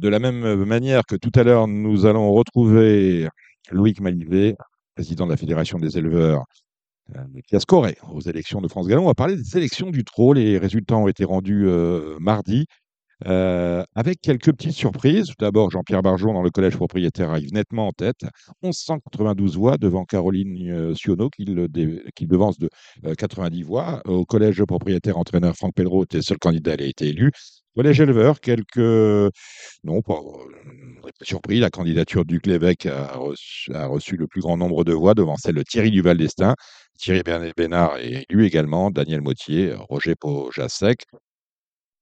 [0.00, 3.28] De la même manière que tout à l'heure, nous allons retrouver
[3.70, 4.56] Loïc Manivet,
[4.94, 6.44] président de la Fédération des éleveurs,
[7.16, 9.04] euh, qui a scoré aux élections de France Gallon.
[9.04, 10.34] On va parler des élections du trot.
[10.34, 12.66] Les résultats ont été rendus euh, mardi.
[13.26, 15.26] Euh, avec quelques petites surprises.
[15.26, 18.20] Tout d'abord, Jean-Pierre Barjon dans le collège propriétaire arrive nettement en tête.
[18.62, 22.68] 1192 voix devant Caroline Sionneau qui, devance de
[23.16, 24.02] 90 voix.
[24.04, 27.32] Au collège propriétaire entraîneur, Franck Pellereau était seul candidat, il a été élu.
[27.78, 29.30] Collège éleveur, quelques.
[29.84, 30.18] Non, pas,
[31.22, 31.60] surpris.
[31.60, 35.36] La candidature du Clévec a reçu, a reçu, le plus grand nombre de voix devant
[35.36, 36.56] celle de Thierry Duval d'Estaing.
[36.98, 37.22] Thierry
[37.56, 41.04] Bénard est élu également, Daniel Mautier, Roger Pojasek.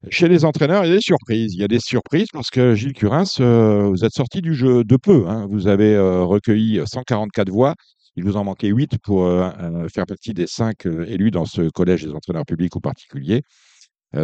[0.08, 1.52] Chez les entraîneurs, il y a des surprises.
[1.52, 4.82] Il y a des surprises parce que Gilles Curins, euh, vous êtes sorti du jeu
[4.82, 5.26] de peu.
[5.28, 5.46] Hein.
[5.50, 7.74] Vous avez euh, recueilli 144 voix.
[8.16, 9.50] Il vous en manquait 8 pour euh,
[9.94, 13.42] faire partie des 5 élus dans ce collège des entraîneurs publics ou particuliers.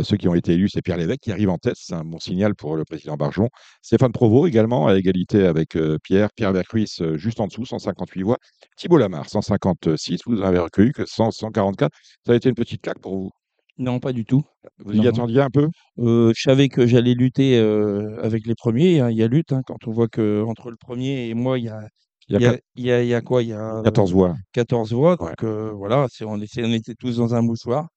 [0.03, 1.75] Ceux qui ont été élus, c'est Pierre Lévesque qui arrive en tête.
[1.77, 3.49] C'est un bon signal pour le président Barjon.
[3.83, 6.29] Stéphane Provost également, à égalité avec Pierre.
[6.35, 8.39] Pierre Vercruis, juste en dessous, 158 voix.
[8.77, 10.21] Thibault Lamar, 156.
[10.27, 11.93] Vous n'avez recueilli que 144.
[12.27, 13.31] Ça a été une petite claque pour vous?
[13.79, 14.43] Non, pas du tout.
[14.79, 15.69] Vous y attendiez un peu?
[15.99, 19.01] Euh, Je savais que j'allais lutter euh, avec les premiers.
[19.01, 19.11] Hein.
[19.11, 21.65] Il y a lutte hein, quand on voit que entre le premier et moi, il
[21.65, 21.89] y a,
[22.29, 23.43] il y a, il y a, il y a quoi?
[23.43, 24.35] Il y a 14 voix.
[24.53, 25.17] 14 voix.
[25.17, 27.89] Donc euh, voilà, on, était, on était tous dans un moussoir.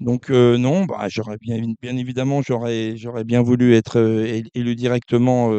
[0.00, 3.98] Donc non, bah, j'aurais bien, bien évidemment, j'aurais, j'aurais bien voulu être
[4.54, 5.50] élu directement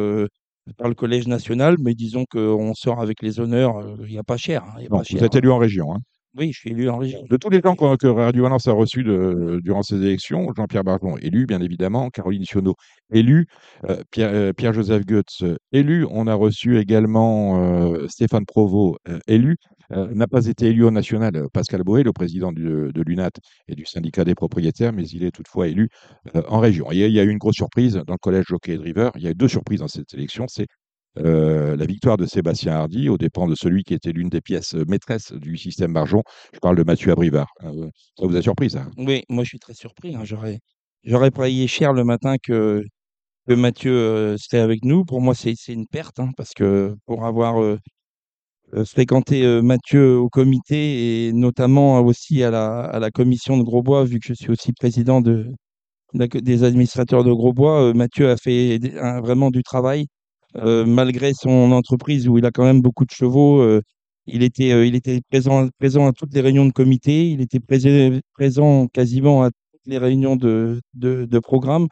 [0.76, 4.36] par le Collège national, mais disons qu'on sort avec les honneurs, il n'y a pas
[4.36, 4.64] cher.
[4.64, 5.94] Hein, vous êtes élu en région.
[5.94, 5.98] Hein.
[6.36, 7.22] Oui, je suis élu en région.
[7.30, 9.04] De tous les gens que Radio Valence a reçus
[9.62, 12.74] durant ces élections, Jean-Pierre Barjon, élu, bien évidemment, Caroline Sionneau,
[13.10, 13.46] élu,
[13.88, 16.06] euh, euh, Pierre, joseph Goetz, élu.
[16.10, 19.56] On a reçu également euh, Stéphane Provost, élu.
[19.90, 23.30] N'a pas été élu au national Pascal Boé, le président de l'UNAT
[23.68, 25.88] et du syndicat des propriétaires, mais il est toutefois élu
[26.48, 26.86] en région.
[26.90, 29.12] il y a eu une grosse surprise dans le collège Jockey Driver.
[29.16, 30.46] Il y a eu deux surprises dans cette élection.
[30.48, 30.66] C'est
[31.18, 34.74] euh, la victoire de Sébastien Hardy au dépend de celui qui était l'une des pièces
[34.74, 36.22] maîtresses du système Marjon.
[36.52, 37.48] Je parle de Mathieu Abrivard.
[37.64, 37.88] Euh,
[38.18, 40.14] ça vous a surpris, ça Oui, moi je suis très surpris.
[40.14, 40.24] Hein.
[40.24, 40.60] J'aurais,
[41.04, 42.82] j'aurais payé cher le matin que,
[43.48, 45.04] Mathieu euh, serait avec nous.
[45.04, 47.78] Pour moi, c'est, une perte, hein, parce que pour avoir
[48.84, 54.18] fréquenté Mathieu au comité et notamment aussi à la, à la commission de Grosbois, vu
[54.18, 55.46] que je suis aussi président de,
[56.14, 58.78] des administrateurs de Grosbois, Mathieu a fait
[59.22, 60.06] vraiment du travail
[60.58, 63.82] euh, malgré son entreprise où il a quand même beaucoup de chevaux, euh,
[64.26, 67.60] il était, euh, il était présent, présent à toutes les réunions de comité, il était
[67.60, 71.88] présent quasiment à toutes les réunions de, de, programme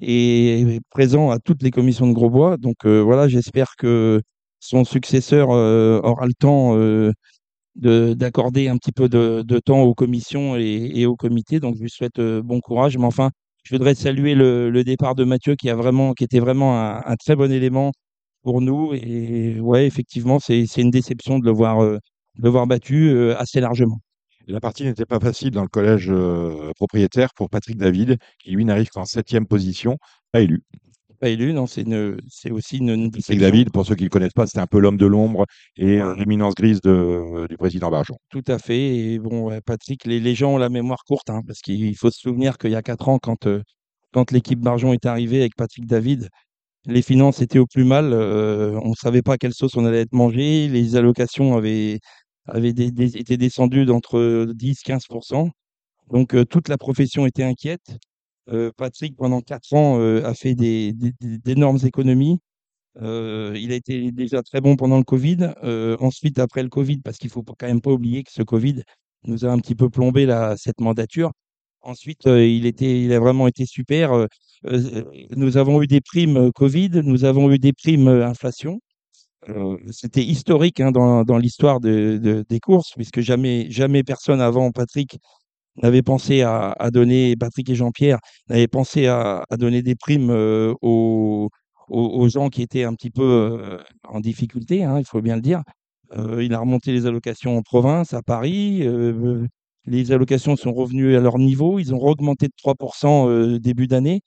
[0.00, 2.56] et présent à toutes les commissions de Grosbois.
[2.56, 4.22] Donc voilà, j'espère que
[4.64, 6.76] son successeur aura le temps
[7.76, 11.60] d'accorder un petit peu de, temps aux commissions et, et au comité.
[11.60, 12.96] Donc je lui souhaite bon courage.
[12.98, 13.30] Mais enfin,
[13.64, 17.34] je voudrais saluer le, départ de Mathieu qui, a vraiment, qui était vraiment un, très
[17.34, 17.92] bon élément
[18.42, 18.92] pour nous.
[18.92, 21.98] Et ouais, effectivement, c'est une déception de le voir, euh,
[22.66, 24.00] battu euh, assez largement.
[24.46, 28.66] La partie n'était pas facile dans le collège euh, propriétaire pour Patrick David, qui lui
[28.66, 29.96] n'arrive qu'en septième position,
[30.30, 30.62] pas élu.
[31.24, 34.46] Pas élu, non, c'est aussi une, Patrick David, pour ceux qui ne le connaissent pas,
[34.46, 35.46] c'était un peu l'homme de l'ombre
[35.78, 38.16] et l'éminence grise de, du président Barjon.
[38.28, 38.96] Tout à fait.
[38.96, 42.20] Et bon, Patrick, les, les, gens ont la mémoire courte, hein, parce qu'il faut se
[42.20, 43.48] souvenir qu'il y a quatre ans, quand,
[44.12, 46.28] quand l'équipe Barjon est arrivée avec Patrick David,
[46.86, 48.12] les finances étaient au plus mal.
[48.12, 50.68] Euh, on ne savait pas quelle sauce on allait être mangé.
[50.68, 52.00] Les allocations avaient,
[52.46, 55.48] avaient été descendues d'entre 10-15%.
[56.12, 57.96] Donc euh, toute la profession était inquiète.
[58.50, 62.38] Euh, Patrick, pendant quatre ans, a fait d'énormes économies.
[63.00, 65.54] il a été déjà très bon pendant le Covid.
[66.00, 68.82] ensuite, après le Covid, parce qu'il faut quand même pas oublier que ce Covid
[69.24, 71.32] nous a un petit peu plombé cette mandature.
[71.82, 74.26] Ensuite, il a vraiment été super.
[75.36, 78.80] nous avons eu des primes Covid, nous avons eu des primes inflation.
[79.90, 85.18] C'était historique hein, dans, l'histoire des courses, puisque jamais, jamais personne avant Patrick
[85.82, 88.18] n'avait pensé à, donner, Patrick et Jean-Pierre
[88.48, 91.50] n'avaient pensé à, donner des primes aux,
[91.88, 95.62] aux, gens qui étaient un petit peu en difficulté, hein, il faut bien le dire.
[96.16, 98.86] il a remonté les allocations en province, à Paris
[99.86, 101.78] les allocations sont revenues à leur niveau.
[101.78, 104.22] Ils ont augmenté de 3% euh, début d'année.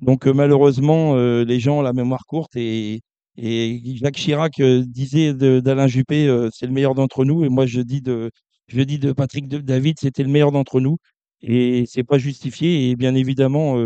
[0.00, 3.02] Donc euh, malheureusement, euh, les gens ont la mémoire courte et,
[3.36, 7.42] Jacques Chirac disait d'Alain Juppé, c'est le meilleur d'entre nous.
[7.42, 8.30] Et moi, je dis de,
[8.70, 10.98] je dis de Patrick David, c'était le meilleur d'entre nous.
[11.42, 12.90] Et c'est pas justifié.
[12.90, 13.76] Et bien évidemment,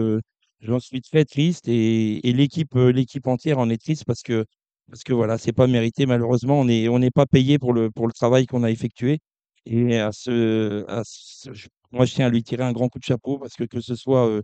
[0.60, 1.68] j'en suis très triste.
[1.68, 4.44] Et, l'équipe, l'équipe entière en est triste parce que,
[4.90, 6.06] parce que voilà, c'est pas mérité.
[6.06, 9.20] Malheureusement, on n'est on n'est pas payé pour le, pour travail qu'on a effectué.
[9.66, 10.84] Et à ce,
[11.92, 13.94] moi, je tiens à lui tirer un grand coup de chapeau parce que que ce
[13.96, 14.42] soit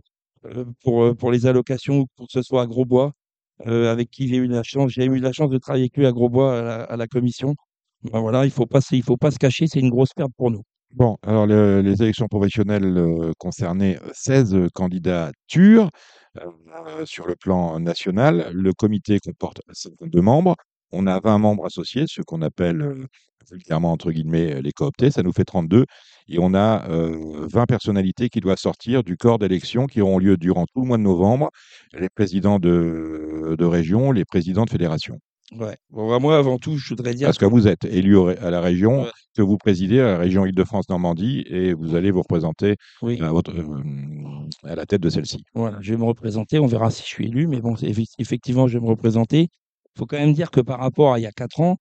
[0.83, 3.13] pour, pour les allocations ou que ce soit à Grosbois,
[3.67, 6.05] euh, avec qui j'ai eu la chance, j'ai eu la chance de travailler avec lui
[6.07, 7.55] à Grosbois à la commission.
[8.03, 8.65] Ben voilà, il faut
[9.03, 10.61] faut pas se cacher, c'est une grosse perte pour nous.
[10.93, 15.89] Bon, alors le- les élections professionnelles euh, concernaient euh, 16 candidatures
[16.37, 18.49] euh, sur le plan national.
[18.53, 20.55] Le comité comporte 52 membres.
[20.91, 23.07] On a 20 membres associés, ce qu'on appelle
[23.49, 25.11] vulgairement entre guillemets les cooptés.
[25.11, 25.85] Ça nous fait 32.
[26.27, 30.35] Et on a euh, 20 personnalités qui doivent sortir du corps d'élection qui auront lieu
[30.37, 31.49] durant tout le mois de novembre.
[31.93, 35.19] Les présidents de, de région, les présidents de fédération.
[35.51, 35.75] Ouais.
[35.89, 38.61] Bon, bah, moi, avant tout, je voudrais dire Parce que vous êtes élu à la
[38.61, 39.09] région, Ouais.
[39.35, 43.51] que vous présidez à la région Île-de-France-Normandie et vous allez vous représenter oui, à, votre-
[43.53, 43.83] euh,
[44.63, 45.43] à la tête de celle-ci.
[45.53, 47.75] voilà, je vais me représenter, on verra si je suis élu, mais bon,
[48.17, 49.49] effectivement, je vais me représenter.
[49.95, 51.77] Il faut quand même dire que par rapport à il y a 4 ans,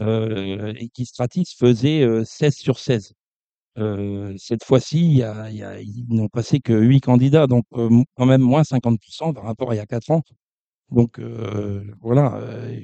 [0.00, 3.12] euh, Equistratis faisait euh, 16 sur 16.
[3.78, 9.32] Euh, cette fois-ci, ils n'ont passé que 8 candidats, donc euh, quand même moins 50%
[9.32, 10.22] par rapport à il y a 4 ans.
[10.92, 12.36] Donc euh, voilà.
[12.36, 12.78] euh,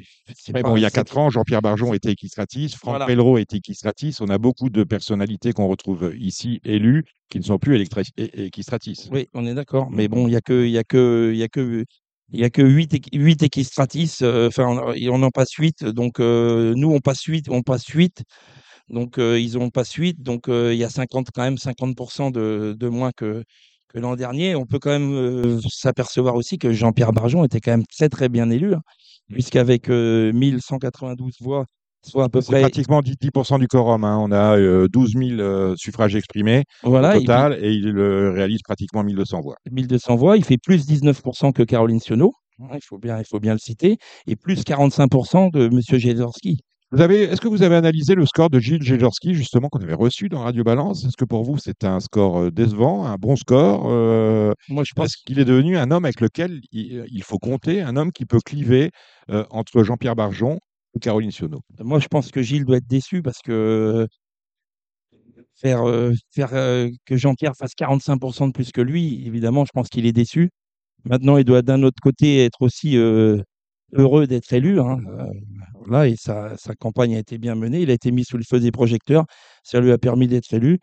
[0.52, 3.06] pas- bon, il y a quatre ans, Jean-Pierre Barjon était équistratis, Franck Voilà.
[3.06, 4.16] Pellereau était équistratis.
[4.20, 7.80] On a beaucoup de personnalités qu'on retrouve ici élus qui ne sont plus
[8.16, 9.08] équistratis.
[9.12, 9.90] Oui, on est d'accord.
[9.90, 11.84] Mais bon, il y a que, il y a que, il y a que,
[12.32, 14.18] il y a que 8, huit équistratis.
[14.22, 15.84] euh, Enfin, on, on en passe 8.
[15.84, 18.22] Donc, euh, nous, on passe 8, on passe 8.
[18.88, 20.22] Donc, euh, ils ont passe 8.
[20.22, 23.44] Donc, euh, il y a 50, quand même 50% de, de moins que,
[23.88, 24.54] que l'an dernier.
[24.54, 28.28] On peut quand même euh, s'apercevoir aussi que Jean-Pierre Barjon était quand même très, très
[28.28, 28.74] bien élu.
[28.74, 28.82] hein,
[29.32, 31.66] puisqu'avec euh, 1192 voix,
[32.06, 32.60] soit à peu C'est près.
[32.62, 34.04] pratiquement 10%, 10% du quorum.
[34.04, 34.18] hein.
[34.20, 38.60] On a euh, 12 000 euh, suffrages exprimés Voilà, au total et il euh, réalise
[38.62, 39.56] pratiquement 1200 voix.
[39.70, 43.40] 1200 voix, il fait plus 19% que Caroline Sionneau, hein, il faut bien, il faut
[43.40, 45.80] bien le citer, et plus 45% de M.
[45.98, 46.58] Jedorski.
[46.90, 49.92] Vous avez, est-ce que vous avez analysé le score de Gilles Jegerski, justement, qu'on avait
[49.94, 51.04] reçu dans Radio Balance?
[51.04, 54.94] Est-ce que pour vous, c'est un score euh, décevant, un bon score euh, Moi, je
[54.94, 58.24] pense qu'il est devenu un homme avec lequel il, il faut compter, un homme qui
[58.24, 58.90] peut cliver
[59.30, 60.58] euh, entre Jean-Pierre Barjon
[60.94, 64.06] et Caroline Sionneau Moi, je pense que Gilles doit être déçu parce que euh,
[65.60, 69.88] faire, euh, faire euh, que Jean-Pierre fasse 45% de plus que lui, évidemment, je pense
[69.88, 70.50] qu'il est déçu.
[71.04, 73.42] Maintenant, il doit d'un autre côté être aussi euh,
[73.92, 74.80] heureux d'être élu.
[74.80, 74.98] hein.
[75.08, 75.26] Euh,
[75.86, 77.82] voilà, et sa, campagne a été bien menée.
[77.82, 79.24] Il a été mis sous le feu des projecteurs.
[79.62, 80.78] Ça lui a permis d'être élu.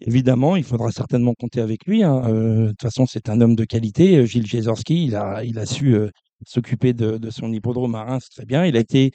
[0.00, 2.02] Évidemment, il faudra certainement compter avec lui.
[2.02, 2.22] hein.
[2.26, 4.26] Euh, de toute façon, c'est un homme de qualité.
[4.26, 6.10] Gilles Jezorski, il a, su euh,
[6.46, 8.66] s'occuper de, son hippodrome marin, c'est très bien.
[8.66, 9.12] Il a été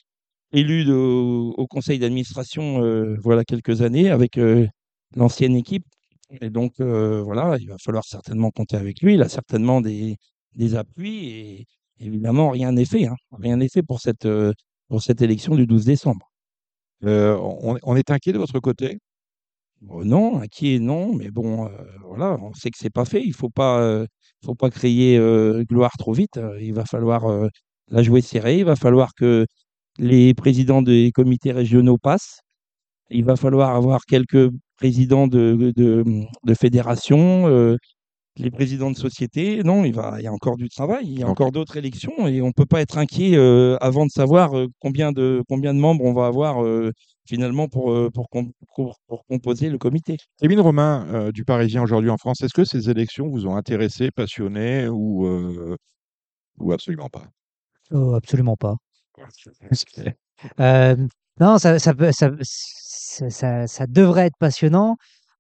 [0.54, 2.82] élu au, conseil d'administration
[3.24, 4.40] voilà quelques années avec
[5.16, 5.86] l'ancienne équipe.
[6.42, 9.14] Et donc, voilà, il va falloir certainement compter avec lui.
[9.14, 10.18] Il a certainement des,
[10.56, 11.66] des appuis et
[12.02, 13.08] évidemment, rien n'est fait.
[13.08, 13.16] hein.
[13.40, 14.54] Rien n'est fait pour cette, euh,
[14.90, 16.30] pour cette élection du 12 décembre.
[17.06, 19.00] Euh, on, on est inquiet de votre côté?
[19.82, 21.72] Bon, non, inquiet, non, mais bon, euh,
[22.06, 23.24] voilà, on sait que c'est pas fait.
[23.24, 24.06] Il faut pas, euh,
[24.46, 26.40] faut pas crier euh, gloire trop vite.
[26.60, 27.26] Il va falloir
[27.90, 28.60] la jouer serrée.
[28.60, 29.46] Il va falloir que
[30.00, 32.42] les présidents des comités régionaux passent.
[33.12, 36.04] Il va falloir avoir quelques présidents de, de,
[36.46, 37.78] de fédérations,
[38.42, 39.64] les présidents de sociétés.
[39.64, 41.06] Non, il va, il y a encore du travail.
[41.08, 44.12] Il y a encore d'autres élections et on peut pas être inquiet euh, avant de
[44.12, 46.92] savoir euh, combien de combien de membres on va avoir euh,
[47.26, 50.18] finalement pour, pour, com- pour, pour composer le comité.
[50.42, 54.12] Émile Romain, euh, du Parisien aujourd'hui en France, est-ce que ces élections vous ont intéressé,
[54.12, 55.76] passionné ou, euh,
[56.60, 57.24] ou absolument pas?
[57.92, 58.76] Oh, absolument pas.
[60.60, 60.96] Euh,
[61.40, 64.98] non, ça, ça, peut- ça, ça, ça- ça devrait être passionnant.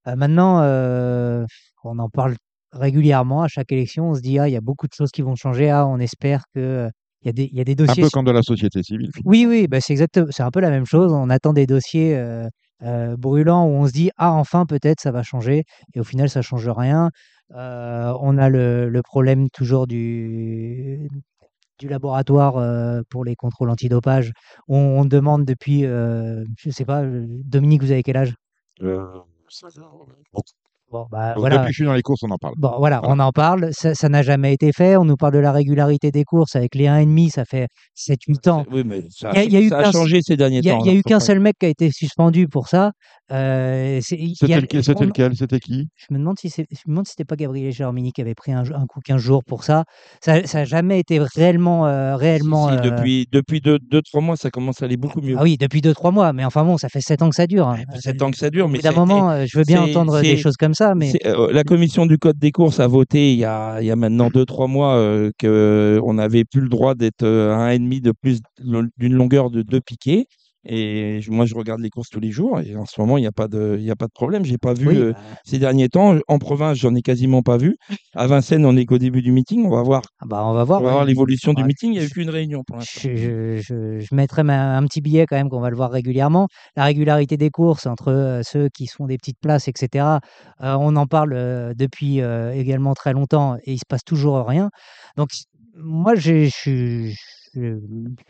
[0.07, 1.43] Euh, maintenant, euh,
[1.83, 2.35] on en parle
[2.73, 4.09] régulièrement à chaque élection.
[4.09, 5.69] On se dit, ah, il y a beaucoup de choses qui vont changer.
[5.69, 6.89] Ah, on espère que euh,
[7.23, 8.03] il y a des, il y a des Un dossiers.
[8.03, 9.09] peu comme de la société civile.
[9.25, 11.11] Oui, oui, bah, c'est exactement, c'est un peu la même chose.
[11.13, 12.47] On attend des dossiers euh,
[12.83, 15.63] euh, brûlants où on se dit, ah, enfin, peut-être ça va changer.
[15.93, 17.09] Et au final, ça change rien.
[17.53, 21.09] Euh, on a le, le problème toujours du,
[21.79, 24.31] du laboratoire euh, pour les contrôles antidopage.
[24.67, 28.33] On, on demande depuis, euh, je sais pas, Dominique, vous avez quel âge?
[28.81, 29.05] Euh,
[30.33, 30.41] bon,
[30.91, 31.55] Bon, bah, donc voilà.
[31.57, 32.53] Depuis que je suis dans les courses, on en parle.
[32.57, 33.15] Bon, voilà, Voilà.
[33.15, 33.69] on en parle.
[33.71, 34.97] Ça n'a jamais été fait.
[34.97, 37.29] On nous parle de la régularité des courses avec les 1,5.
[37.29, 38.65] Ça fait 7-8 ans.
[38.71, 40.79] Oui, mais ça, Il y a- a eu changé ces derniers Il y a, temps.
[40.81, 42.91] il y a alors, eu qu'un seul mec qui a été suspendu pour ça.
[43.31, 45.87] Euh, C'était lequel C'était C'était qui?
[45.95, 46.51] Je me demande si
[46.85, 49.63] demande si c'était pas Gabriel Germini qui avait pris un, un coup 15 jours pour
[49.63, 49.85] ça.
[50.21, 52.67] Ça n'a jamais été réellement, euh, Si, réellement.
[52.69, 55.35] si, euh, depuis depuis deux, deux, trois mois, ça commence à aller beaucoup mieux.
[55.39, 56.33] Ah oui, depuis 2-3 mois.
[56.33, 57.69] Mais enfin bon, ça fait 7 ans que ça dure.
[57.69, 57.77] hein.
[57.77, 60.19] Ça fait sept ans que ça dure, mais d'un moment, euh, je veux bien entendre
[60.21, 63.45] des choses comme ça, euh, la commission du code des courses a voté il y
[63.45, 67.57] a, maintenant deux trois mois euh, que on n'avait plus le droit d'être euh, à
[67.57, 70.27] un et demi de plus d'une longueur de deux piquets.
[70.63, 73.21] Et je- moi, je regarde les courses tous les jours et en ce moment, il
[73.21, 74.45] n'y a pas de, il a pas de problème.
[74.45, 76.15] J'ai pas vu Oui, euh, bah, ces derniers temps.
[76.27, 77.77] En province, j'en ai quasiment pas vu.
[78.13, 79.65] À Vincennes, on est qu'au début du meeting.
[79.65, 80.79] On va voir, ah bah, on va on voir.
[80.81, 80.91] va ouais.
[80.93, 81.93] voir l'évolution du meeting.
[81.93, 83.09] Il n'y a eu qu'une réunion pour l'instant.
[83.15, 86.47] Je, je, mettrai ma- un petit billet quand même qu'on va le voir régulièrement.
[86.75, 90.05] La régularité des courses entre euh, ceux qui se font des petites places, etc.
[90.61, 92.19] euh, on en parle depuis
[92.53, 94.69] également très longtemps et il se passe toujours rien.
[95.17, 95.29] Donc
[95.75, 97.15] moi, je, suis-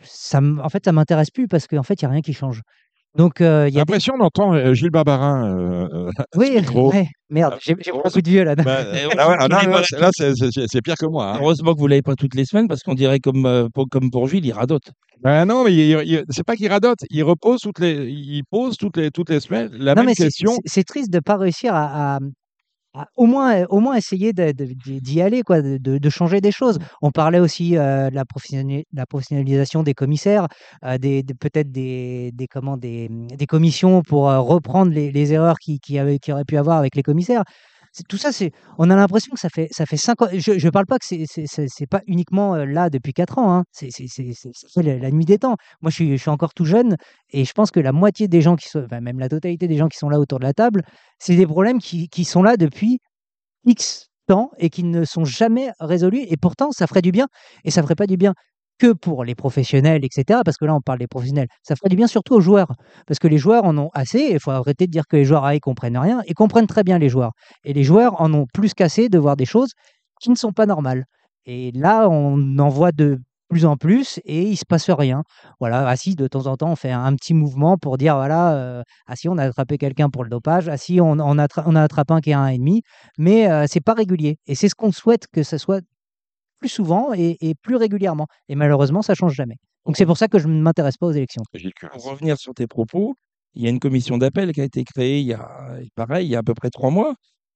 [0.03, 2.33] ça, m- en fait, ça m'intéresse plus parce qu'en fait, il y a rien qui
[2.33, 2.61] change.
[3.17, 3.77] Donc euh, y a des...
[3.79, 5.45] l'impression d'entendre euh, Gilles Barbarin.
[5.57, 8.55] euh, euh, oui, ouais, merde, j'ai j'ai beaucoup de vieux là.
[8.55, 11.33] bah, là, c'est- pire que moi.
[11.33, 11.37] hein.
[11.41, 14.09] Heureusement que vous l'avez pas toutes les semaines parce qu'on dirait comme, euh, pour, comme
[14.11, 14.91] pour Gilles, il radote.
[15.21, 15.95] Ben non, mais
[16.29, 19.69] c'est pas qu'il radote, il repose toutes les, il pose toutes les, toutes les semaines
[19.73, 20.53] la Non, même question.
[20.65, 22.19] c'est triste de pas réussir à
[23.15, 24.65] au moins, au moins essayer de- de-
[24.99, 26.77] d'y aller, quoi, de, de- de changer des choses.
[27.01, 30.47] On parlait aussi euh, de la, professionnali- la professionnalisation des commissaires,
[30.85, 35.33] euh, des, des- peut-être des, des, comment, des, des commissions pour euh, reprendre les, les
[35.33, 37.43] erreurs qui, qui, avaient, qui auraient pu avoir avec les commissaires.
[37.91, 40.27] C'est- Tout ça, c'est, on a l'impression que ça fait, ça fait cinq ans.
[40.33, 43.53] Je ne parle pas que c'est, c'est, c'est- pas uniquement euh, là depuis quatre ans.
[43.53, 43.63] Hein.
[43.71, 45.57] C'est, c'est, c'est, c'est- la, la nuit des temps.
[45.81, 46.95] Moi, je suis, je suis encore tout jeune
[47.31, 49.77] et je pense que la moitié des gens qui sont, enfin, même la totalité des
[49.77, 50.83] gens qui sont là autour de la table,
[51.19, 52.99] c'est des problèmes qui, qui sont là depuis
[53.65, 56.25] X temps et qui ne sont jamais résolus.
[56.29, 57.27] Et pourtant, ça ferait du bien.
[57.65, 58.33] Et ça ferait pas du bien
[58.81, 60.39] que pour les professionnels, etc.
[60.43, 61.47] Parce que là, on parle des professionnels.
[61.61, 62.73] Ça ferait du bien surtout aux joueurs.
[63.05, 64.29] Parce que les joueurs en ont assez.
[64.31, 66.23] Il faut arrêter de dire que les joueurs, ah, ils comprennent rien.
[66.27, 67.33] Ils comprennent très bien les joueurs.
[67.63, 69.73] Et les joueurs en ont plus qu'assez de voir des choses
[70.19, 71.05] qui ne sont pas normales.
[71.45, 73.19] Et là, on en voit de
[73.49, 75.23] plus en plus et il se passe rien.
[75.59, 78.53] Voilà, ah si, de temps en temps, on fait un, petit mouvement pour dire, voilà,
[78.53, 82.13] euh, ah si, on a attrapé quelqu'un pour le dopage, ah si, on, a, attrapé
[82.13, 82.81] un qui est un et demi,
[83.17, 84.37] mais euh, c'est pas régulier.
[84.47, 85.83] Et c'est ce qu'on souhaite que ça soit
[86.61, 88.27] plus souvent et, et plus régulièrement.
[88.47, 89.55] Et malheureusement, ça change jamais.
[89.85, 91.41] Donc c'est pour ça que je ne m'intéresse pas aux élections.
[91.91, 93.15] Pour revenir sur tes propos,
[93.55, 95.49] il y a une commission d'appel qui a été créée il y a,
[95.95, 97.15] pareil, il y a à peu près trois mois.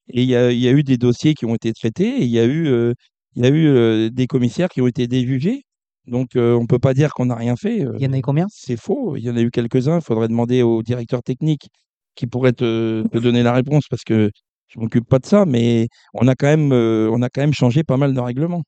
[0.10, 2.24] Et il y a, il y a eu des dossiers qui ont été traités et
[2.24, 2.94] il y a eu, euh,
[3.36, 5.64] il y a eu euh, des commissaires qui ont été déjugés.
[6.06, 7.78] Donc euh, on ne peut pas dire qu'on n'a rien fait.
[7.78, 8.46] Il y en a eu combien?
[8.50, 9.16] C'est faux.
[9.18, 9.98] Il y en a eu quelques-uns.
[9.98, 11.70] Il faudrait demander au directeur technique
[12.16, 14.30] qui pourrait te, te donner la réponse parce que
[14.68, 15.46] je m'occupe pas de ça.
[15.46, 18.64] Mais on a quand même, on a quand même changé pas mal de règlements.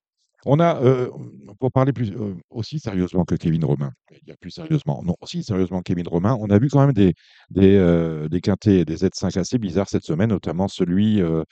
[0.45, 1.09] On a, euh,
[1.59, 5.15] pour parler plus euh, aussi sérieusement que Kevin Romain, il y a plus sérieusement, non,
[5.21, 7.13] aussi sérieusement que Kevin Romain, on a vu quand même des,
[7.49, 11.43] des, euh, des quintés et des Z5 assez bizarres cette semaine, notamment celui, euh,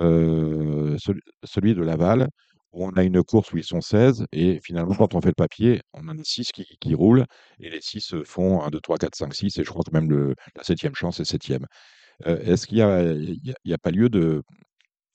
[0.00, 2.28] euh, celui, celui de Laval,
[2.72, 5.34] où on a une course où ils sont 16, et finalement, quand on fait le
[5.34, 7.24] papier, on en a 6 qui, qui roulent,
[7.60, 10.10] et les 6 font 1, 2, 3, 4, 5, 6, et je crois que même
[10.10, 11.66] le, la septième chance est septième.
[12.26, 14.42] Euh, Est-ce qu'il n'y a, a, a pas lieu de,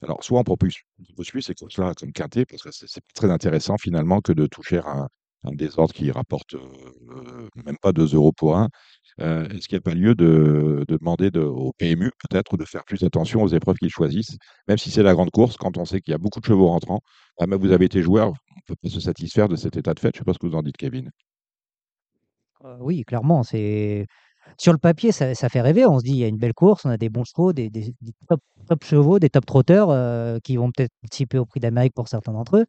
[0.04, 3.30] alors, soit on propose, on propose plus ces courses-là comme quintet, parce que c'est très
[3.30, 5.08] intéressant finalement que de toucher un,
[5.44, 8.70] un désordre qui rapporte euh, même pas 2 euros pour un.
[9.20, 12.66] Euh, Est-ce qu'il n'y a pas lieu de, de demander de- au PMU peut-être de
[12.66, 15.86] faire plus attention aux épreuves qu'ils choisissent, même si c'est la grande course, quand on
[15.86, 17.02] sait qu'il y a beaucoup de chevaux rentrants?
[17.40, 20.00] Ah, mais vous avez été joueur, on peut pas se satisfaire de cet état de
[20.00, 20.12] fait.
[20.16, 21.12] Je ne sais pas ce que vous en dites, Kevin.
[22.64, 24.06] Euh, oui, clairement, c'est
[24.58, 25.86] sur le papier, ça, fait rêver.
[25.86, 27.72] On se dit, il y a une belle course, on a des bons chevaux, des,
[28.28, 32.34] top, chevaux, des top trotteurs euh, qui vont peut-être participer au Prix d'Amérique pour certains
[32.34, 32.66] d'entre eux.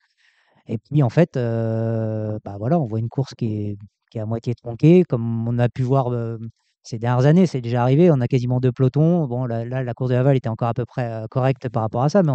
[0.68, 3.76] Et puis, en fait, euh, bah voilà, on voit une course qui est,
[4.10, 6.38] qui est à moitié tronquée, comme on a pu voir euh,
[6.82, 7.46] ces dernières années.
[7.46, 9.26] C'est déjà arrivé, on a quasiment deux pelotons.
[9.26, 12.08] Bon, là, la course de Laval était encore à peu près correcte par rapport à
[12.08, 12.32] ça, mais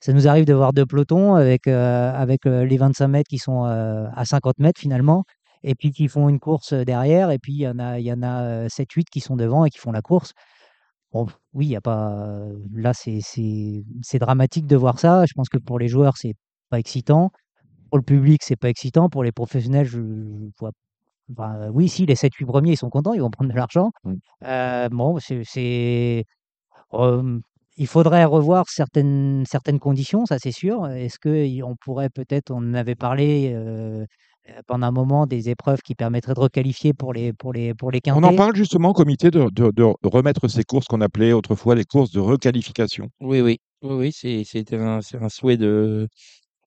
[0.00, 4.24] ça nous arrive de voir deux pelotons avec, avec les 25 mètres qui sont à
[4.24, 5.24] 50 mètres finalement,
[5.62, 8.12] et puis qui font une course derrière, et puis il y en a, il y
[8.12, 10.32] en a 7-8 qui sont devant et qui font la course.
[11.12, 12.46] Bon, oui, il y a pas.
[12.74, 15.24] Là, c'est dramatique de voir ça.
[15.26, 16.34] Je pense que pour les joueurs, c'est
[16.70, 17.30] pas excitant.
[17.90, 19.08] Pour le public, c'est pas excitant.
[19.08, 20.72] Pour les professionnels, je, je vois.
[21.32, 23.90] enfin, oui, si, les 7-8 premiers, ils sont contents, ils vont prendre de l'argent.
[24.04, 24.14] Mm.
[24.44, 26.24] Euh, bon, c'est.
[26.94, 27.40] euh,
[27.78, 30.86] il faudrait revoir certaines, certaines conditions, ça c'est sûr.
[30.88, 34.04] Est-ce qu'on pourrait peut-être, on en avait parlé euh,
[34.66, 38.00] pendant un moment, des épreuves qui permettraient de requalifier pour les, pour les, pour les
[38.06, 41.32] On en quintés parle justement au comité de, de- de remettre ces courses qu'on appelait
[41.32, 43.08] autrefois les courses de requalification.
[43.20, 46.08] Oui, oui, oui, oui, c'est c'était un, c'est un souhait de,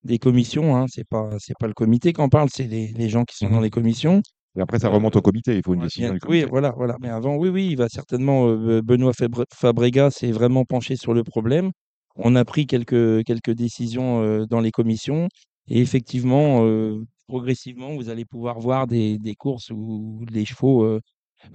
[0.04, 0.76] des commissions.
[0.76, 0.86] Hein.
[0.90, 3.48] C'est pas, c'est pas le comité qui en parle, c'est les, les gens qui sont
[3.48, 3.54] Mhm.
[3.54, 4.22] dans les commissions.
[4.58, 6.44] Et après, ça Euh, remonte au comité, il faut une Ouais, décision bien- du comité.
[6.44, 6.98] oui, voilà, voilà.
[7.02, 8.48] Mais avant, oui, oui, il va certainement.
[8.50, 11.72] euh, Benoît Fabre- Fabrega s'est vraiment penché sur le problème.
[12.18, 15.30] On a pris quelques, quelques décisions euh, dans les commissions.
[15.68, 17.00] Et effectivement, euh,
[17.32, 21.00] progressivement, vous allez pouvoir voir des, des courses où les chevaux euh,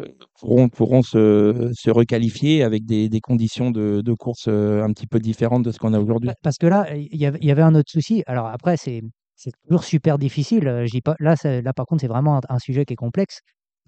[0.00, 0.06] euh,
[0.40, 5.06] pourront, pourront se, se requalifier avec des, des conditions de, de course euh, un petit
[5.06, 6.30] peu différentes de ce qu'on a aujourd'hui.
[6.30, 8.22] Pa- Parce que là, il y avait, un autre souci.
[8.26, 9.02] Alors après, c'est
[9.34, 10.64] c'est toujours super difficile.
[11.04, 13.40] pas, là, là, par contre, c'est vraiment un, un sujet qui est complexe.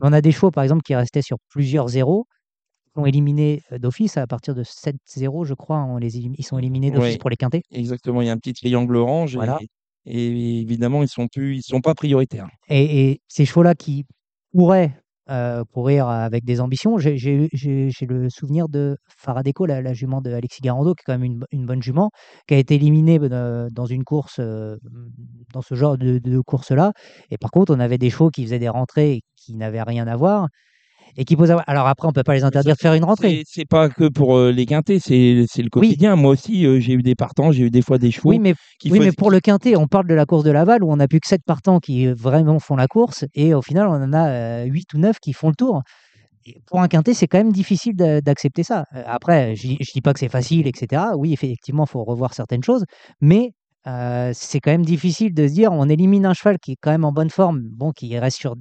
[0.03, 2.27] On a des chevaux, par exemple, qui restaient sur plusieurs zéros,
[2.93, 5.79] qui ont éliminé euh, d'office à partir de 7-0, je crois.
[5.85, 7.19] On les ils sont éliminés d'office Ouais.
[7.19, 7.63] pour les quintés.
[7.73, 9.59] Exactement, il y a un petit triangle orange Voilà.
[9.63, 9.69] et,
[10.07, 12.49] et évidemment, ils sont plus, ils sont pas prioritaires.
[12.69, 14.05] Et, ces chevaux-là qui
[14.53, 14.95] pourraient
[15.31, 20.63] euh, courir avec des ambitions, j'ai le souvenir de Faradeco, la, la jument de Alexis
[20.63, 22.11] Garando, qui est quand même une bonne jument,
[22.47, 24.77] qui a été éliminée euh, dans une course, euh,
[25.53, 26.93] dans ce genre de, de course-là.
[27.31, 30.17] Et par contre, on avait des chevaux qui faisaient des rentrées qui n'avaient rien à
[30.17, 30.49] voir
[31.17, 31.55] et qui posaient.
[31.67, 33.43] Alors après, on peut pas les interdire de faire une rentrée.
[33.47, 36.17] C'est pas que pour euh, les quintés, c'est le quotidien.
[36.17, 38.55] Moi aussi, euh, j'ai eu des partants, j'ai eu des fois des chevaux Oui, mais
[38.79, 40.97] qui Oui, mais pour le quintet, on parle de la course de Laval où on
[40.97, 43.93] n'a plus que 7 partants qui euh, vraiment font la course et au final, on
[43.95, 45.83] en a 8 ou 9 qui font le tour.
[46.47, 48.85] Et pour un quintet, c'est quand même difficile d'a- d'accepter ça.
[49.07, 51.03] Après, je ne dis pas que c'est facile, etc.
[51.17, 52.85] Oui, effectivement, il faut revoir certaines choses,
[53.21, 53.53] mais
[53.89, 56.91] euh, c'est quand même difficile de se dire on élimine un cheval qui est quand
[56.91, 58.55] même en bonne forme, bon, qui reste sur.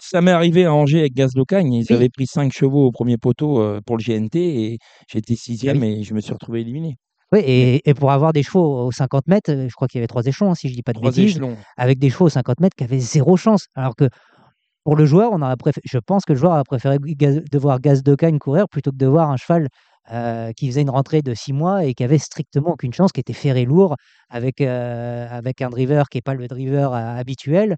[0.00, 1.72] Ça, m'est arrivé à Angers avec Gaz d'Ocagne.
[1.72, 1.94] Ils Oui.
[1.96, 4.78] avaient pris 5 chevaux au premier poteau euh, pour le GNT et
[5.08, 6.96] j'étais sixième Ah et je me suis retrouvé éliminé.
[7.32, 10.06] Oui, et, et pour avoir des chevaux aux 50 mètres, je crois qu'il y avait
[10.08, 11.30] trois échelons, hein, si je dis pas de Trois bêtises.
[11.36, 11.56] échelons.
[11.76, 13.66] avec des chevaux aux 50 mètres qui avaient zéro chance.
[13.74, 14.08] Alors que
[14.84, 17.58] pour le joueur, on aurait préféré, je pense que le joueur aurait préféré Gaz- de
[17.58, 19.68] voir Gaz de Cagne courir plutôt que de voir un cheval
[20.12, 23.20] euh, qui faisait une rentrée de 6 mois et qui avait strictement aucune chance, qui
[23.20, 23.96] était ferré lourd
[24.28, 27.76] avec, euh, avec un driver qui n'est pas le driver euh, habituel.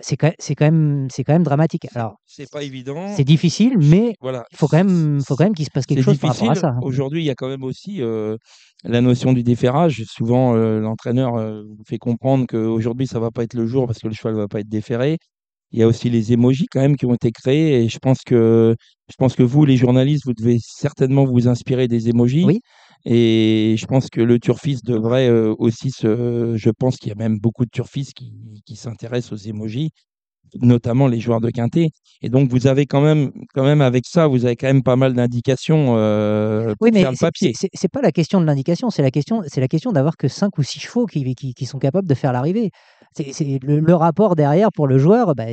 [0.00, 1.88] C'est quand, quand, même- c'est quand même dramatique.
[1.94, 3.08] Alors, C'est pas évident.
[3.16, 4.44] c'est difficile, mais Voilà.
[4.52, 6.54] il faut quand même, faut quand même qu'il se passe quelque chose par rapport à
[6.54, 6.76] ça.
[6.82, 8.36] Aujourd'hui, il y a quand même aussi euh,
[8.84, 10.04] la notion du déferrage.
[10.06, 14.14] Souvent, l'entraîneur vous fait comprendre qu'aujourd'hui, ça va pas être le jour parce que le
[14.14, 15.18] cheval va pas être déferré.
[15.72, 18.20] Il y a aussi les émojis quand même qui ont été créés et je pense
[18.24, 18.74] que
[19.10, 22.44] je pense que vous, les journalistes, vous devez certainement vous inspirer des émojis.
[22.44, 22.60] Oui.
[23.04, 26.54] Et je pense que le turfiste devrait euh, aussi se.
[26.56, 28.32] Je pense qu'il y a même beaucoup de turfistes qui,
[28.66, 29.90] qui s'intéressent aux émojis,
[30.60, 31.90] notamment les joueurs de quintet.
[32.22, 34.96] Et donc vous avez quand même, quand même avec ça, vous avez quand même pas
[34.96, 37.52] mal d'indications euh, pour Oui, mais faire le papier.
[37.54, 40.28] c'est c'est pas la question de l'indication, c'est la question, c'est la question d'avoir que
[40.28, 42.70] 5 ou 6 chevaux qui, qui, qui sont capables de faire l'arrivée.
[43.14, 45.46] C'est le, rapport derrière pour le joueur, bah,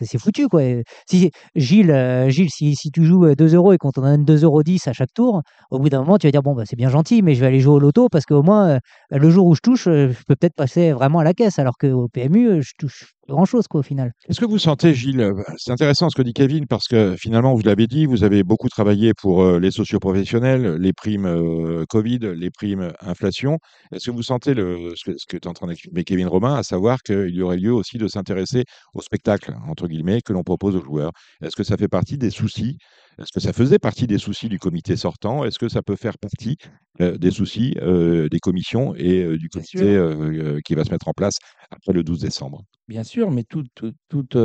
[0.00, 0.62] c'est foutu quoi.
[1.08, 4.24] Si Gilles, euh, Gilles, si, si tu joues euh, 2 euros et qu'on t'en donne
[4.24, 6.76] 2,10 euros à chaque tour, au bout d'un moment tu vas dire bon bah c'est
[6.76, 8.78] bien gentil, mais je vais aller jouer au loto parce qu'au moins euh,
[9.10, 11.76] le jour où je touche, euh, je peux peut-être passer vraiment à la caisse, alors
[11.78, 14.12] qu'au PMU euh, je touche grand chose quoi au final.
[14.28, 17.54] Est-ce que vous sentez, Gilles, euh, c'est intéressant ce que dit Kevin, parce que finalement,
[17.54, 22.18] vous l'avez dit, vous avez beaucoup travaillé pour euh, les socioprofessionnels, les primes euh, Covid,
[22.36, 23.58] les primes inflation.
[23.92, 27.02] Est-ce que vous sentez ce que, que est en train d'exprimer Kevin Romain, à savoir
[27.02, 30.82] qu'il y aurait lieu aussi de s'intéresser au spectacle, entre guillemets, que l'on propose aux
[30.82, 31.12] joueurs?
[31.42, 32.78] Est-ce que ça fait partie des soucis
[33.18, 35.44] Est-ce que ça faisait partie des soucis du comité sortant?
[35.44, 36.56] Est-ce que ça peut faire partie
[37.00, 41.14] euh, des soucis euh, des commissions et euh, du comité qui va se mettre en
[41.14, 41.38] place
[41.70, 42.62] après le 12 décembre?
[42.88, 44.44] Bien sûr, mais tout, tout- tout, tous-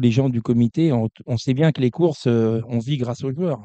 [0.00, 3.32] les gens du comité, on, on sait bien que les courses, on vit grâce aux
[3.32, 3.60] joueurs.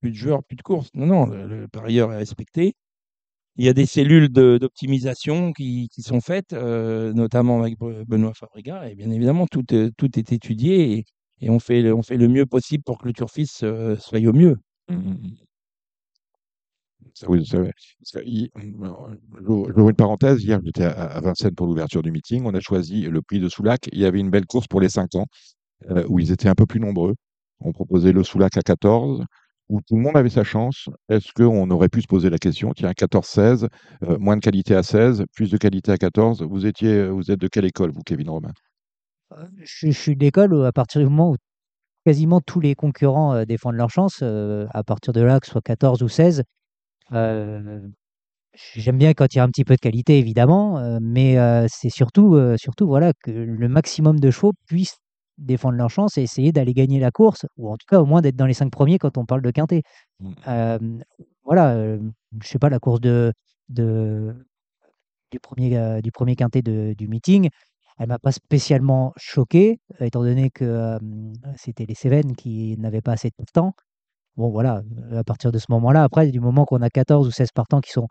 [0.00, 0.90] Plus de joueurs, plus de courses.
[0.94, 2.74] Non, non, le, le parieur est respecté.
[3.56, 8.32] Il y a des cellules de- d'optimisation qui, qui sont faites, euh, notamment avec Benoît
[8.34, 11.04] Fabriga, et bien évidemment, tout, est- tout est étudié et,
[11.40, 14.20] et on, fait, le- on fait le mieux possible pour que le turfiste euh, soit
[14.26, 14.56] au mieux.
[17.14, 17.72] Ça, oui, c'est vrai.
[17.98, 18.50] Parce que hi-
[19.44, 20.42] J'ouvre une parenthèse.
[20.42, 22.42] Hier, j'étais à, à Vincennes pour l'ouverture du meeting.
[22.44, 23.88] On a choisi le prix de Soulac.
[23.92, 25.26] Il y avait une belle course pour les 5 ans
[25.90, 27.16] euh, où ils étaient un peu plus nombreux.
[27.60, 29.24] On proposait le Soulac à 14,
[29.70, 30.88] où tout le monde avait sa chance.
[31.10, 33.68] Est-ce qu'on aurait pu se poser la question, tiens, 14-16,
[34.04, 37.40] euh, moins de qualité à 16, plus de qualité à 14 Vous étiez, vous êtes
[37.40, 38.52] de quelle école, vous, Kevin Romain?
[39.62, 41.36] Je, je suis d'école où, à partir du moment où
[42.06, 45.52] quasiment tous les concurrents euh, défendent leur chance, euh, à partir de là, que ce
[45.52, 46.44] soit 14 ou 16,
[47.12, 47.80] euh,
[48.76, 51.66] j'aime bien quand il y a un petit peu de qualité, évidemment, euh, mais euh,
[51.70, 54.98] c'est surtout, euh, surtout voilà, que le maximum de chevaux puissent
[55.38, 58.22] défendre leur chance et essayer d'aller gagner la course, ou en tout cas au moins
[58.22, 59.82] d'être dans les cinq premiers quand on parle de quintet.
[60.20, 60.32] Mm.
[60.48, 60.78] Euh,
[61.44, 61.98] voilà, euh,
[62.42, 63.32] je sais pas, la course de,
[63.70, 64.34] de,
[65.30, 67.48] du, premier, euh, du premier quintet de- du meeting,
[68.00, 70.98] elle m'a pas spécialement choqué, euh, étant donné que euh,
[71.56, 73.74] c'était les Cévennes qui n'avaient pas assez de temps.
[74.36, 74.82] Bon, voilà,
[75.12, 77.80] euh, à partir de ce moment-là, après, du moment qu'on a 14 ou 16 partants
[77.82, 78.08] qui sont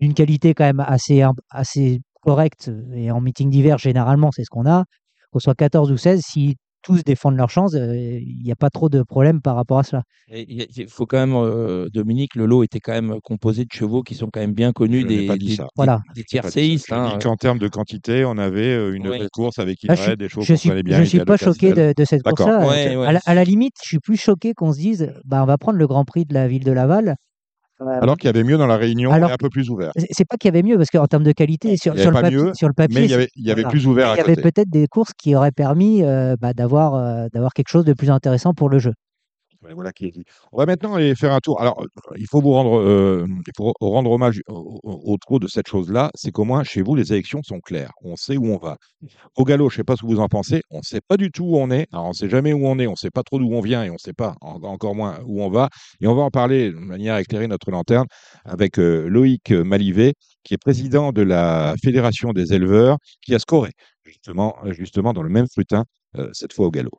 [0.00, 4.66] d'une qualité quand même assez, assez correcte, et en meeting d'hiver, généralement, c'est ce qu'on
[4.66, 4.84] a,
[5.32, 8.70] qu'on soit 14 ou 16, si tous défendent leur chance, euh, il n'y a pas
[8.70, 10.02] trop de problème par rapport à cela.
[10.28, 14.14] Il faut quand même, euh, Dominique, le lot était quand même composé de chevaux qui
[14.14, 16.00] sont quand même bien connus Je des, des, des- Voilà.
[16.14, 16.92] des tiercéistes.
[16.92, 17.16] Hein.
[17.18, 20.28] dis qu'en termes de quantité, on avait euh, une belle course avec Ivray, suis, des
[20.28, 20.98] chevaux je qu'on suis, connaît bien.
[20.98, 22.66] je suis Ida pas choqué de, de cette course-là.
[22.66, 23.06] Ouais, Je- ouais.
[23.06, 25.58] À, la, à la limite, je suis plus choqué qu'on se dise, bah, on va
[25.58, 27.16] prendre le Grand Prix de la ville de Laval
[27.80, 29.92] Alors qu'il y avait mieux dans la Réunion alors un peu plus ouvert.
[30.10, 32.54] C'est pas qu'il y avait mieux, parce qu'en termes de qualité, sur, le papier, mieux,
[32.54, 33.70] sur le papier, Mais il y avait, il y avait voilà.
[33.70, 36.94] plus ouvert il à y avait peut-être des courses qui auraient permis euh, bah, d'avoir
[36.94, 38.92] euh, d'avoir quelque chose de plus intéressant pour le jeu.
[39.62, 40.24] Voilà qui est dit.
[40.52, 41.60] On va maintenant aller faire un tour.
[41.60, 41.84] Alors,
[42.16, 46.10] il faut vous rendre, euh, il faut rendre hommage au, au- de cette chose-là.
[46.14, 47.92] C'est qu'au moins, chez vous, les élections sont claires.
[48.02, 48.78] On sait où on va.
[49.36, 50.62] Au galop, je ne sais pas ce que vous en pensez.
[50.70, 51.86] On ne sait pas du tout où on est.
[51.92, 52.86] Alors, on ne sait jamais où on est.
[52.86, 54.94] On ne sait pas trop d'où on vient et on ne sait pas en- encore
[54.94, 55.68] moins où on va.
[56.00, 58.06] Et on va en parler de manière à éclairer notre lanterne
[58.46, 63.70] avec euh, Loïc Malivet, qui est président de la Fédération des éleveurs, qui a scoré
[64.04, 65.84] justement, justement dans le même scrutin,
[66.16, 66.98] euh, cette fois au galop.